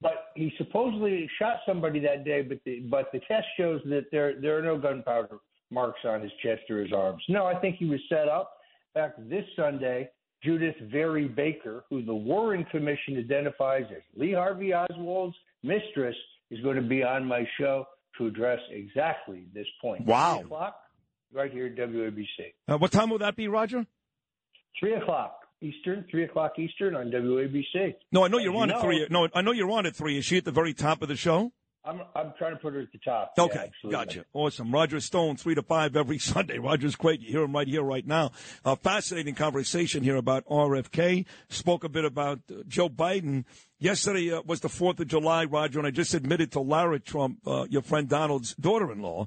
But 0.00 0.30
he 0.36 0.52
supposedly 0.58 1.28
shot 1.40 1.56
somebody 1.66 1.98
that 2.00 2.24
day, 2.24 2.42
but 2.42 2.58
the 2.64 2.80
but 2.80 3.10
the 3.12 3.20
test 3.26 3.46
shows 3.56 3.80
that 3.86 4.06
there 4.12 4.40
there 4.40 4.56
are 4.58 4.62
no 4.62 4.78
gunpowder 4.78 5.38
marks 5.70 6.00
on 6.04 6.22
his 6.22 6.30
chest 6.42 6.62
or 6.70 6.82
his 6.82 6.92
arms. 6.92 7.22
No, 7.28 7.46
I 7.46 7.58
think 7.58 7.76
he 7.76 7.86
was 7.86 8.00
set 8.08 8.28
up. 8.28 8.58
In 8.94 9.02
fact, 9.02 9.28
this 9.28 9.44
Sunday 9.56 10.08
Judyth 10.44 10.90
Vary 10.90 11.26
Baker, 11.26 11.84
who 11.90 12.04
the 12.04 12.14
Warren 12.14 12.64
Commission 12.70 13.16
identifies 13.18 13.84
as 13.90 14.02
Lee 14.16 14.32
Harvey 14.32 14.72
Oswald's 14.72 15.36
mistress, 15.62 16.16
is 16.50 16.60
going 16.60 16.76
to 16.76 16.82
be 16.82 17.02
on 17.02 17.24
my 17.24 17.44
show 17.58 17.86
to 18.18 18.26
address 18.26 18.60
exactly 18.70 19.46
this 19.52 19.66
point. 19.80 20.06
Wow. 20.06 20.36
Three 20.36 20.44
o'clock, 20.44 20.76
right 21.32 21.52
here 21.52 21.66
at 21.66 21.76
WABC. 21.76 22.52
Uh, 22.68 22.78
what 22.78 22.92
time 22.92 23.10
will 23.10 23.18
that 23.18 23.36
be, 23.36 23.48
Roger? 23.48 23.84
Three 24.78 24.94
o'clock 24.94 25.37
Eastern, 25.60 26.04
three 26.10 26.24
o'clock 26.24 26.58
Eastern 26.58 26.94
on 26.94 27.10
WABC. 27.10 27.94
No, 28.12 28.24
I 28.24 28.28
know 28.28 28.38
you're 28.38 28.54
As 28.54 28.62
on 28.62 28.68
you 28.68 28.74
at 28.74 28.76
know- 28.78 28.82
three. 28.82 29.06
No, 29.10 29.28
I 29.34 29.40
know 29.42 29.52
you're 29.52 29.70
on 29.70 29.86
at 29.86 29.96
three. 29.96 30.18
Is 30.18 30.24
she 30.24 30.36
at 30.38 30.44
the 30.44 30.52
very 30.52 30.74
top 30.74 31.02
of 31.02 31.08
the 31.08 31.16
show? 31.16 31.52
I'm 31.84 32.02
I'm 32.14 32.34
trying 32.36 32.52
to 32.54 32.58
put 32.60 32.74
her 32.74 32.80
at 32.80 32.92
the 32.92 32.98
top. 32.98 33.32
Okay, 33.38 33.58
absolutely. 33.68 33.90
gotcha. 33.90 34.24
Awesome. 34.34 34.70
Roger 34.72 35.00
Stone, 35.00 35.36
3 35.36 35.54
to 35.54 35.62
5 35.62 35.96
every 35.96 36.18
Sunday. 36.18 36.58
Roger's 36.58 36.96
great. 36.96 37.20
You 37.20 37.30
hear 37.30 37.42
him 37.44 37.52
right 37.54 37.66
here, 37.68 37.82
right 37.82 38.06
now. 38.06 38.32
A 38.64 38.76
fascinating 38.76 39.34
conversation 39.34 40.02
here 40.02 40.16
about 40.16 40.44
RFK. 40.46 41.24
Spoke 41.48 41.84
a 41.84 41.88
bit 41.88 42.04
about 42.04 42.40
uh, 42.50 42.56
Joe 42.66 42.88
Biden. 42.90 43.44
Yesterday 43.78 44.32
uh, 44.32 44.42
was 44.44 44.60
the 44.60 44.68
4th 44.68 45.00
of 45.00 45.06
July, 45.06 45.44
Roger, 45.44 45.78
and 45.78 45.86
I 45.86 45.90
just 45.90 46.12
admitted 46.14 46.52
to 46.52 46.60
Lara 46.60 46.98
Trump, 46.98 47.38
uh, 47.46 47.66
your 47.70 47.82
friend 47.82 48.08
Donald's 48.08 48.54
daughter 48.56 48.92
in 48.92 49.00
law, 49.00 49.26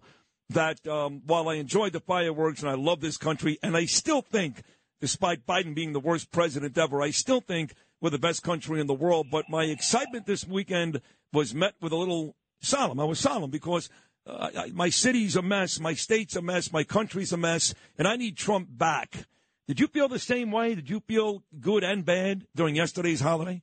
that 0.49 0.85
um, 0.85 1.21
while 1.25 1.49
I 1.49 1.55
enjoyed 1.55 1.93
the 1.93 2.01
fireworks 2.01 2.61
and 2.61 2.69
I 2.69 2.75
love 2.75 2.99
this 3.01 3.17
country, 3.17 3.57
and 3.63 3.75
I 3.75 3.85
still 3.85 4.21
think, 4.21 4.61
despite 5.01 5.45
Biden 5.45 5.75
being 5.75 5.91
the 5.91 5.99
worst 5.99 6.31
president 6.31 6.77
ever, 6.77 7.01
I 7.01 7.09
still 7.09 7.41
think 7.41 7.73
we're 7.99 8.11
the 8.11 8.19
best 8.19 8.43
country 8.43 8.79
in 8.79 8.87
the 8.87 8.93
world. 8.93 9.27
But 9.29 9.49
my 9.49 9.65
excitement 9.65 10.25
this 10.25 10.47
weekend 10.47 11.01
was 11.33 11.53
met 11.53 11.73
with 11.81 11.91
a 11.91 11.97
little 11.97 12.35
solemn. 12.61 12.99
I 12.99 13.03
was 13.03 13.19
solemn 13.19 13.51
because 13.51 13.89
uh, 14.25 14.49
I, 14.55 14.71
my 14.73 14.89
city's 14.89 15.35
a 15.35 15.41
mess, 15.41 15.79
my 15.79 15.93
state's 15.93 16.35
a 16.35 16.41
mess, 16.41 16.71
my 16.71 16.83
country's 16.83 17.33
a 17.33 17.37
mess, 17.37 17.73
and 17.97 18.07
I 18.07 18.15
need 18.15 18.37
Trump 18.37 18.67
back. 18.71 19.25
Did 19.67 19.79
you 19.79 19.87
feel 19.87 20.07
the 20.07 20.19
same 20.19 20.51
way? 20.51 20.75
Did 20.75 20.89
you 20.89 21.01
feel 21.01 21.43
good 21.59 21.83
and 21.83 22.05
bad 22.05 22.45
during 22.55 22.75
yesterday's 22.75 23.21
holiday? 23.21 23.61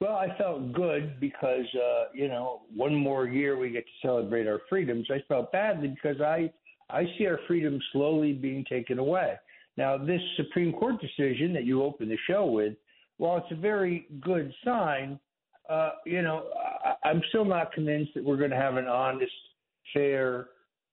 Well, 0.00 0.16
I 0.16 0.36
felt 0.36 0.72
good 0.72 1.20
because 1.20 1.66
uh, 1.76 2.04
you 2.12 2.28
know 2.28 2.62
one 2.74 2.94
more 2.94 3.26
year 3.28 3.56
we 3.56 3.70
get 3.70 3.84
to 3.84 4.06
celebrate 4.06 4.48
our 4.48 4.60
freedoms. 4.68 5.06
I 5.10 5.22
felt 5.28 5.52
badly 5.52 5.88
because 5.88 6.20
I 6.20 6.52
I 6.90 7.04
see 7.16 7.26
our 7.26 7.38
freedom 7.46 7.80
slowly 7.92 8.32
being 8.32 8.64
taken 8.68 8.98
away. 8.98 9.36
Now, 9.76 9.96
this 9.96 10.20
Supreme 10.36 10.72
Court 10.72 10.96
decision 11.00 11.52
that 11.54 11.64
you 11.64 11.82
opened 11.82 12.10
the 12.10 12.18
show 12.26 12.46
with, 12.46 12.74
while 13.16 13.38
it's 13.38 13.50
a 13.50 13.60
very 13.60 14.06
good 14.20 14.52
sign, 14.64 15.18
uh, 15.68 15.92
you 16.04 16.22
know, 16.22 16.44
I, 16.84 17.08
I'm 17.08 17.22
still 17.28 17.44
not 17.44 17.72
convinced 17.72 18.12
that 18.14 18.24
we're 18.24 18.36
going 18.36 18.50
to 18.50 18.56
have 18.56 18.76
an 18.76 18.86
honest, 18.86 19.32
fair, 19.94 20.48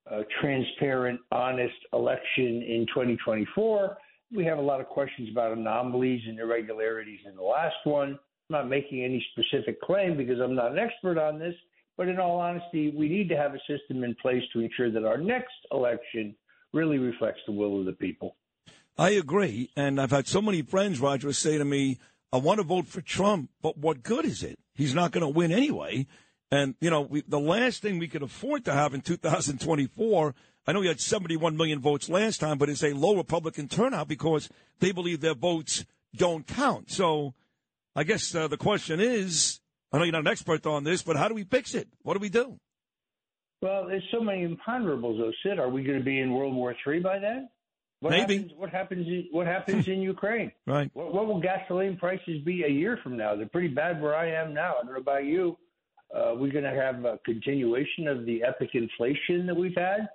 uh, 0.10 0.22
transparent, 0.42 1.20
honest 1.32 1.76
election 1.94 2.64
in 2.64 2.86
2024. 2.88 3.98
We 4.36 4.46
have 4.46 4.60
a 4.60 4.62
lot 4.62 4.80
of 4.80 4.88
questions 4.88 5.30
about 5.32 5.58
anomalies 5.58 6.22
and 6.28 6.40
irregularities 6.40 7.20
in 7.28 7.36
the 7.36 7.42
last 7.44 7.76
one. 7.84 8.12
I'm 8.12 8.18
not 8.50 8.70
making 8.70 9.04
any 9.04 9.26
specific 9.34 9.82
claim 9.82 10.16
because 10.16 10.40
I'm 10.40 10.56
not 10.56 10.72
an 10.72 10.80
expert 10.80 11.18
on 11.18 11.40
this, 11.40 11.56
but 11.98 12.08
in 12.08 12.20
all 12.20 12.40
honesty, 12.40 12.94
we 12.96 13.10
need 13.10 13.28
to 13.30 13.38
have 13.38 13.54
a 13.54 13.60
system 13.68 14.04
in 14.04 14.16
place 14.22 14.44
to 14.54 14.62
ensure 14.62 14.92
that 14.92 15.06
our 15.06 15.18
next 15.18 15.56
election 15.72 16.36
really 16.74 16.98
reflects 16.98 17.42
the 17.46 17.52
will 17.52 17.80
of 17.80 17.86
the 17.86 17.92
people. 17.94 18.36
I 19.00 19.12
agree. 19.12 19.70
And 19.78 20.00
I've 20.00 20.12
had 20.12 20.28
so 20.28 20.42
many 20.42 20.62
friends, 20.62 21.00
Roger, 21.00 21.32
say 21.32 21.58
to 21.58 21.64
me, 21.64 22.00
I 22.34 22.38
want 22.38 22.60
to 22.60 22.66
vote 22.66 22.86
for 22.86 23.00
Trump, 23.00 23.50
but 23.62 23.78
what 23.78 24.04
good 24.04 24.26
is 24.26 24.44
it? 24.44 24.60
He's 24.76 24.94
not 24.94 25.12
going 25.12 25.22
to 25.22 25.30
win 25.30 25.54
anyway. 25.54 26.06
And, 26.52 26.76
you 26.82 26.90
know, 26.90 27.02
we, 27.02 27.24
the 27.26 27.40
last 27.40 27.82
thing 27.82 27.98
we 27.98 28.10
could 28.10 28.24
afford 28.24 28.66
to 28.66 28.74
have 28.74 28.94
in 28.94 29.00
2024, 29.00 30.36
I 30.68 30.74
know 30.74 30.82
we 30.82 30.88
had 30.88 31.00
71 31.00 31.56
million 31.56 31.80
votes 31.80 32.10
last 32.10 32.42
time, 32.42 32.58
but 32.58 32.70
it's 32.70 32.84
a 32.84 32.92
low 32.92 33.16
Republican 33.16 33.70
turnout 33.70 34.10
because 34.10 34.50
they 34.82 34.92
believe 34.92 35.22
their 35.22 35.34
votes 35.34 35.86
don't 36.14 36.46
count. 36.46 36.92
So 36.92 37.36
I 37.96 38.04
guess 38.04 38.36
uh, 38.36 38.50
the 38.50 38.58
question 38.58 39.00
is 39.00 39.62
I 39.94 39.98
know 39.98 40.04
you're 40.04 40.12
not 40.12 40.22
an 40.22 40.28
expert 40.28 40.66
on 40.66 40.84
this, 40.84 41.04
but 41.04 41.16
how 41.16 41.30
do 41.30 41.36
we 41.36 41.46
fix 41.46 41.74
it? 41.74 41.88
What 42.02 42.16
do 42.16 42.20
we 42.20 42.30
do? 42.30 42.58
Well, 43.62 43.88
there's 43.88 44.04
so 44.12 44.20
many 44.20 44.46
imponderables, 44.46 45.18
though, 45.18 45.32
Sid. 45.42 45.58
Are 45.58 45.70
we 45.70 45.84
going 45.84 46.00
to 46.00 46.04
be 46.04 46.20
in 46.20 46.34
World 46.34 46.54
War 46.54 46.76
III 46.86 47.00
by 47.00 47.20
then? 47.20 47.50
What 48.02 48.12
Maybe. 48.12 48.38
Happens, 48.38 48.52
what 48.56 48.70
happens? 48.70 49.08
In, 49.08 49.28
what 49.32 49.46
happens 49.46 49.88
in 49.88 50.02
Ukraine? 50.02 50.52
Right. 50.66 50.90
What, 50.94 51.14
what 51.14 51.28
will 51.28 51.42
gasoline 51.42 51.98
prices 51.98 52.42
be 52.46 52.64
a 52.64 52.70
year 52.70 52.98
from 53.04 53.18
now? 53.18 53.36
They're 53.36 53.48
pretty 53.48 53.68
bad 53.68 54.02
where 54.02 54.16
I 54.16 54.30
am 54.32 54.54
now. 54.54 54.76
I 54.80 54.86
don't 54.86 54.94
know 54.94 55.00
about 55.00 55.26
you. 55.26 55.58
Uh, 56.16 56.34
we're 56.36 56.52
going 56.52 56.64
to 56.64 56.72
have 56.72 57.04
a 57.06 57.20
continuation 57.26 58.08
of 58.08 58.26
the 58.26 58.44
epic 58.44 58.70
inflation 58.74 59.46
that 59.48 59.56
we've 59.56 59.76
had. 59.76 60.08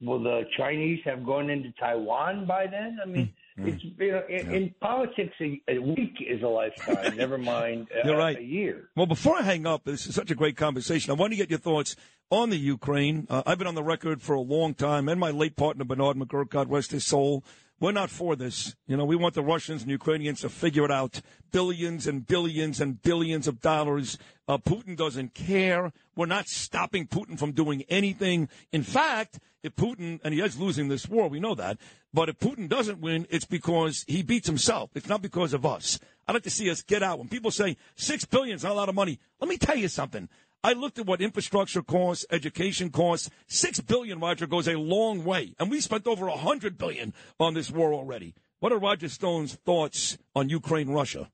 Will 0.00 0.22
the 0.22 0.42
Chinese 0.56 1.00
have 1.04 1.24
gone 1.24 1.50
into 1.50 1.72
Taiwan 1.78 2.46
by 2.46 2.66
then? 2.66 2.98
I 3.02 3.06
mean, 3.06 3.26
Hmm. 3.26 3.32
It's 3.56 3.84
you 3.84 4.12
know, 4.12 4.22
in, 4.28 4.54
in 4.54 4.74
politics, 4.80 5.34
a, 5.40 5.60
a 5.68 5.78
week 5.78 6.16
is 6.26 6.42
a 6.42 6.46
lifetime. 6.46 7.16
never 7.16 7.36
mind 7.36 7.88
a, 7.92 8.06
You're 8.08 8.16
right. 8.16 8.38
a 8.38 8.42
year. 8.42 8.88
Well, 8.96 9.06
before 9.06 9.36
I 9.36 9.42
hang 9.42 9.66
up, 9.66 9.84
this 9.84 10.06
is 10.06 10.14
such 10.14 10.30
a 10.30 10.34
great 10.34 10.56
conversation. 10.56 11.10
I 11.10 11.14
want 11.14 11.32
to 11.32 11.36
get 11.36 11.50
your 11.50 11.58
thoughts 11.58 11.96
on 12.30 12.50
the 12.50 12.56
Ukraine. 12.56 13.26
Uh, 13.28 13.42
I've 13.44 13.58
been 13.58 13.66
on 13.66 13.74
the 13.74 13.82
record 13.82 14.22
for 14.22 14.34
a 14.34 14.40
long 14.40 14.74
time, 14.74 15.08
and 15.08 15.20
my 15.20 15.30
late 15.30 15.56
partner 15.56 15.84
Bernard 15.84 16.16
McGuirk, 16.16 16.48
God 16.48 16.70
rest 16.70 16.92
his 16.92 17.04
soul. 17.04 17.44
We're 17.82 17.90
not 17.90 18.10
for 18.10 18.36
this. 18.36 18.76
You 18.86 18.96
know, 18.96 19.04
we 19.04 19.16
want 19.16 19.34
the 19.34 19.42
Russians 19.42 19.82
and 19.82 19.90
Ukrainians 19.90 20.42
to 20.42 20.48
figure 20.48 20.84
it 20.84 20.92
out. 20.92 21.20
Billions 21.50 22.06
and 22.06 22.24
billions 22.24 22.80
and 22.80 23.02
billions 23.02 23.48
of 23.48 23.60
dollars. 23.60 24.18
Uh, 24.46 24.58
Putin 24.58 24.96
doesn't 24.96 25.34
care. 25.34 25.92
We're 26.14 26.26
not 26.26 26.46
stopping 26.46 27.08
Putin 27.08 27.36
from 27.36 27.50
doing 27.50 27.82
anything. 27.88 28.48
In 28.70 28.84
fact, 28.84 29.40
if 29.64 29.74
Putin, 29.74 30.20
and 30.22 30.32
he 30.32 30.40
is 30.40 30.60
losing 30.60 30.86
this 30.86 31.08
war, 31.08 31.26
we 31.26 31.40
know 31.40 31.56
that, 31.56 31.76
but 32.14 32.28
if 32.28 32.38
Putin 32.38 32.68
doesn't 32.68 33.00
win, 33.00 33.26
it's 33.30 33.46
because 33.46 34.04
he 34.06 34.22
beats 34.22 34.46
himself. 34.46 34.90
It's 34.94 35.08
not 35.08 35.20
because 35.20 35.52
of 35.52 35.66
us. 35.66 35.98
I'd 36.26 36.34
like 36.34 36.42
to 36.44 36.50
see 36.50 36.70
us 36.70 36.82
get 36.82 37.02
out. 37.02 37.18
When 37.18 37.28
people 37.28 37.50
say 37.50 37.76
six 37.96 38.24
billion 38.24 38.56
is 38.56 38.64
not 38.64 38.72
a 38.72 38.74
lot 38.74 38.88
of 38.88 38.94
money, 38.94 39.18
let 39.40 39.48
me 39.48 39.58
tell 39.58 39.76
you 39.76 39.88
something. 39.88 40.28
I 40.64 40.74
looked 40.74 41.00
at 41.00 41.06
what 41.06 41.20
infrastructure 41.20 41.82
costs, 41.82 42.24
education 42.30 42.90
costs. 42.90 43.28
Six 43.48 43.80
billion, 43.80 44.20
Roger, 44.20 44.46
goes 44.46 44.68
a 44.68 44.78
long 44.78 45.24
way. 45.24 45.54
And 45.58 45.70
we 45.70 45.80
spent 45.80 46.06
over 46.06 46.28
a 46.28 46.36
hundred 46.36 46.78
billion 46.78 47.12
on 47.40 47.54
this 47.54 47.70
war 47.70 47.92
already. 47.92 48.34
What 48.60 48.72
are 48.72 48.78
Roger 48.78 49.08
Stone's 49.08 49.54
thoughts 49.54 50.18
on 50.36 50.48
Ukraine, 50.48 50.88
Russia? 50.88 51.28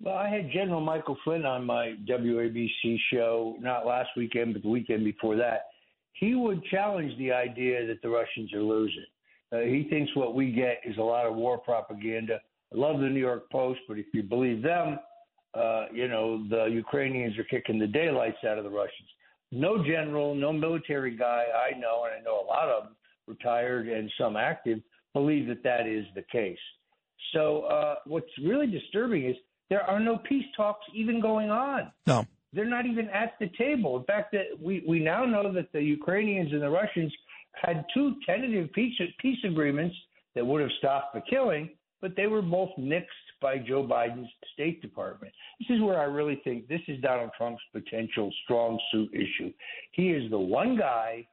Well, 0.00 0.16
I 0.16 0.28
had 0.28 0.50
General 0.52 0.80
Michael 0.80 1.16
Flynn 1.22 1.46
on 1.46 1.64
my 1.64 1.94
WABC 2.08 2.98
show 3.12 3.56
not 3.60 3.86
last 3.86 4.10
weekend, 4.16 4.54
but 4.54 4.64
the 4.64 4.68
weekend 4.68 5.04
before 5.04 5.36
that. 5.36 5.66
He 6.14 6.34
would 6.34 6.64
challenge 6.64 7.16
the 7.18 7.30
idea 7.30 7.86
that 7.86 8.02
the 8.02 8.08
Russians 8.08 8.52
are 8.52 8.62
losing. 8.62 9.06
Uh, 9.52 9.60
he 9.60 9.86
thinks 9.88 10.10
what 10.16 10.34
we 10.34 10.50
get 10.50 10.80
is 10.84 10.96
a 10.98 11.02
lot 11.02 11.26
of 11.26 11.36
war 11.36 11.58
propaganda. 11.58 12.40
I 12.74 12.78
love 12.78 13.00
the 13.00 13.08
New 13.08 13.20
York 13.20 13.50
Post, 13.50 13.80
but 13.88 13.98
if 13.98 14.06
you 14.12 14.22
believe 14.22 14.62
them, 14.62 14.98
uh, 15.54 15.86
you 15.92 16.08
know, 16.08 16.46
the 16.48 16.64
Ukrainians 16.66 17.38
are 17.38 17.44
kicking 17.44 17.78
the 17.78 17.86
daylights 17.86 18.38
out 18.48 18.58
of 18.58 18.64
the 18.64 18.70
Russians. 18.70 19.08
No 19.52 19.84
general, 19.84 20.34
no 20.34 20.52
military 20.52 21.16
guy 21.16 21.44
I 21.54 21.78
know, 21.78 22.04
and 22.04 22.20
I 22.20 22.24
know 22.24 22.40
a 22.40 22.46
lot 22.46 22.68
of 22.68 22.84
them, 22.84 22.96
retired 23.26 23.88
and 23.88 24.10
some 24.18 24.36
active, 24.36 24.80
believe 25.12 25.46
that 25.46 25.62
that 25.62 25.86
is 25.86 26.04
the 26.14 26.24
case. 26.32 26.58
So 27.32 27.62
uh, 27.62 27.96
what's 28.06 28.26
really 28.42 28.66
disturbing 28.66 29.26
is 29.26 29.36
there 29.70 29.82
are 29.82 30.00
no 30.00 30.18
peace 30.18 30.44
talks 30.56 30.84
even 30.94 31.20
going 31.20 31.50
on. 31.50 31.92
No. 32.06 32.26
They're 32.52 32.64
not 32.64 32.86
even 32.86 33.08
at 33.08 33.34
the 33.40 33.50
table. 33.56 33.96
In 33.96 34.04
fact, 34.04 34.32
that 34.32 34.60
we, 34.60 34.84
we 34.86 35.00
now 35.00 35.24
know 35.24 35.52
that 35.52 35.72
the 35.72 35.82
Ukrainians 35.82 36.52
and 36.52 36.62
the 36.62 36.70
Russians 36.70 37.12
had 37.54 37.84
two 37.94 38.14
tentative 38.26 38.72
peace, 38.72 38.94
peace 39.20 39.38
agreements 39.44 39.96
that 40.34 40.44
would 40.44 40.60
have 40.60 40.70
stopped 40.78 41.14
the 41.14 41.22
killing, 41.30 41.70
but 42.04 42.14
they 42.16 42.26
were 42.26 42.42
both 42.42 42.68
nixed 42.78 43.06
by 43.40 43.56
Joe 43.56 43.82
Biden's 43.82 44.28
State 44.52 44.82
Department. 44.82 45.32
This 45.58 45.74
is 45.74 45.82
where 45.82 45.98
I 45.98 46.04
really 46.04 46.38
think 46.44 46.68
this 46.68 46.82
is 46.86 47.00
Donald 47.00 47.30
Trump's 47.34 47.62
potential 47.72 48.30
strong 48.44 48.78
suit 48.92 49.08
issue. 49.14 49.50
He 49.92 50.10
is 50.10 50.30
the 50.30 50.38
one 50.38 50.76
guy 50.76 51.26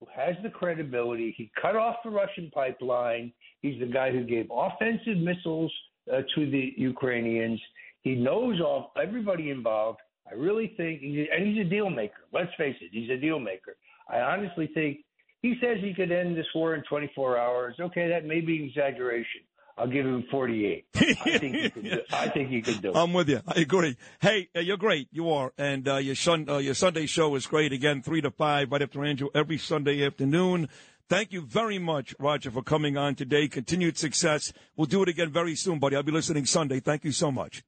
who 0.00 0.06
has 0.16 0.34
the 0.42 0.48
credibility. 0.48 1.34
He 1.36 1.52
cut 1.60 1.76
off 1.76 1.96
the 2.02 2.08
Russian 2.08 2.50
pipeline. 2.54 3.34
He's 3.60 3.78
the 3.80 3.84
guy 3.84 4.10
who 4.10 4.24
gave 4.24 4.48
offensive 4.50 5.18
missiles 5.18 5.70
uh, 6.10 6.22
to 6.34 6.50
the 6.50 6.72
Ukrainians. 6.78 7.60
He 8.00 8.14
knows 8.14 8.62
all 8.62 8.92
everybody 8.98 9.50
involved. 9.50 9.98
I 10.26 10.36
really 10.36 10.72
think, 10.78 11.02
he's 11.02 11.26
and 11.30 11.46
he's 11.46 11.66
a 11.66 11.68
deal 11.68 11.90
maker. 11.90 12.22
Let's 12.32 12.54
face 12.56 12.76
it, 12.80 12.92
he's 12.92 13.10
a 13.10 13.18
deal 13.18 13.38
maker. 13.38 13.76
I 14.08 14.20
honestly 14.20 14.70
think 14.72 15.00
he 15.42 15.58
says 15.60 15.76
he 15.82 15.92
could 15.92 16.12
end 16.12 16.34
this 16.34 16.46
war 16.54 16.74
in 16.74 16.82
24 16.84 17.36
hours. 17.36 17.74
Okay, 17.78 18.08
that 18.08 18.24
may 18.24 18.40
be 18.40 18.56
an 18.56 18.68
exaggeration. 18.70 19.42
I'll 19.78 19.86
give 19.86 20.04
him 20.04 20.24
48. 20.30 20.86
I 20.96 21.38
think 21.38 21.54
he 21.54 21.70
could 21.70 21.84
do, 21.84 22.00
I 22.12 22.28
think 22.28 22.48
he 22.50 22.62
could 22.62 22.82
do 22.82 22.90
it. 22.90 22.96
I'm 22.96 23.12
with 23.12 23.28
you. 23.28 23.40
I 23.46 23.60
agree. 23.60 23.96
Hey, 24.20 24.48
uh, 24.56 24.60
you're 24.60 24.76
great. 24.76 25.08
You 25.12 25.30
are, 25.30 25.52
and 25.56 25.86
uh, 25.86 25.96
your 25.96 26.16
sun, 26.16 26.48
uh, 26.48 26.58
your 26.58 26.74
Sunday 26.74 27.06
show 27.06 27.34
is 27.36 27.46
great. 27.46 27.72
Again, 27.72 28.02
three 28.02 28.20
to 28.20 28.30
five, 28.30 28.72
right 28.72 28.82
after 28.82 29.04
Andrew, 29.04 29.28
every 29.34 29.58
Sunday 29.58 30.04
afternoon. 30.04 30.68
Thank 31.08 31.32
you 31.32 31.42
very 31.42 31.78
much, 31.78 32.14
Roger, 32.18 32.50
for 32.50 32.62
coming 32.62 32.96
on 32.96 33.14
today. 33.14 33.46
Continued 33.46 33.96
success. 33.96 34.52
We'll 34.76 34.86
do 34.86 35.02
it 35.02 35.08
again 35.08 35.30
very 35.30 35.54
soon, 35.54 35.78
buddy. 35.78 35.94
I'll 35.94 36.02
be 36.02 36.12
listening 36.12 36.44
Sunday. 36.44 36.80
Thank 36.80 37.04
you 37.04 37.12
so 37.12 37.30
much. 37.30 37.62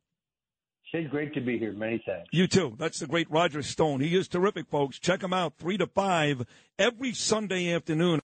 Sid, 0.93 1.09
great 1.09 1.33
to 1.35 1.40
be 1.40 1.57
here. 1.57 1.73
Many 1.73 2.02
thanks. 2.05 2.29
You 2.33 2.49
too. 2.49 2.75
That's 2.76 2.99
the 2.99 3.07
great 3.07 3.31
Roger 3.31 3.62
Stone. 3.62 4.00
He 4.00 4.17
is 4.17 4.26
terrific, 4.26 4.69
folks. 4.69 4.99
Check 4.99 5.23
him 5.23 5.33
out, 5.33 5.55
three 5.57 5.79
to 5.79 5.87
five, 5.87 6.45
every 6.81 7.12
Sunday 7.12 7.73
afternoon. 7.73 8.19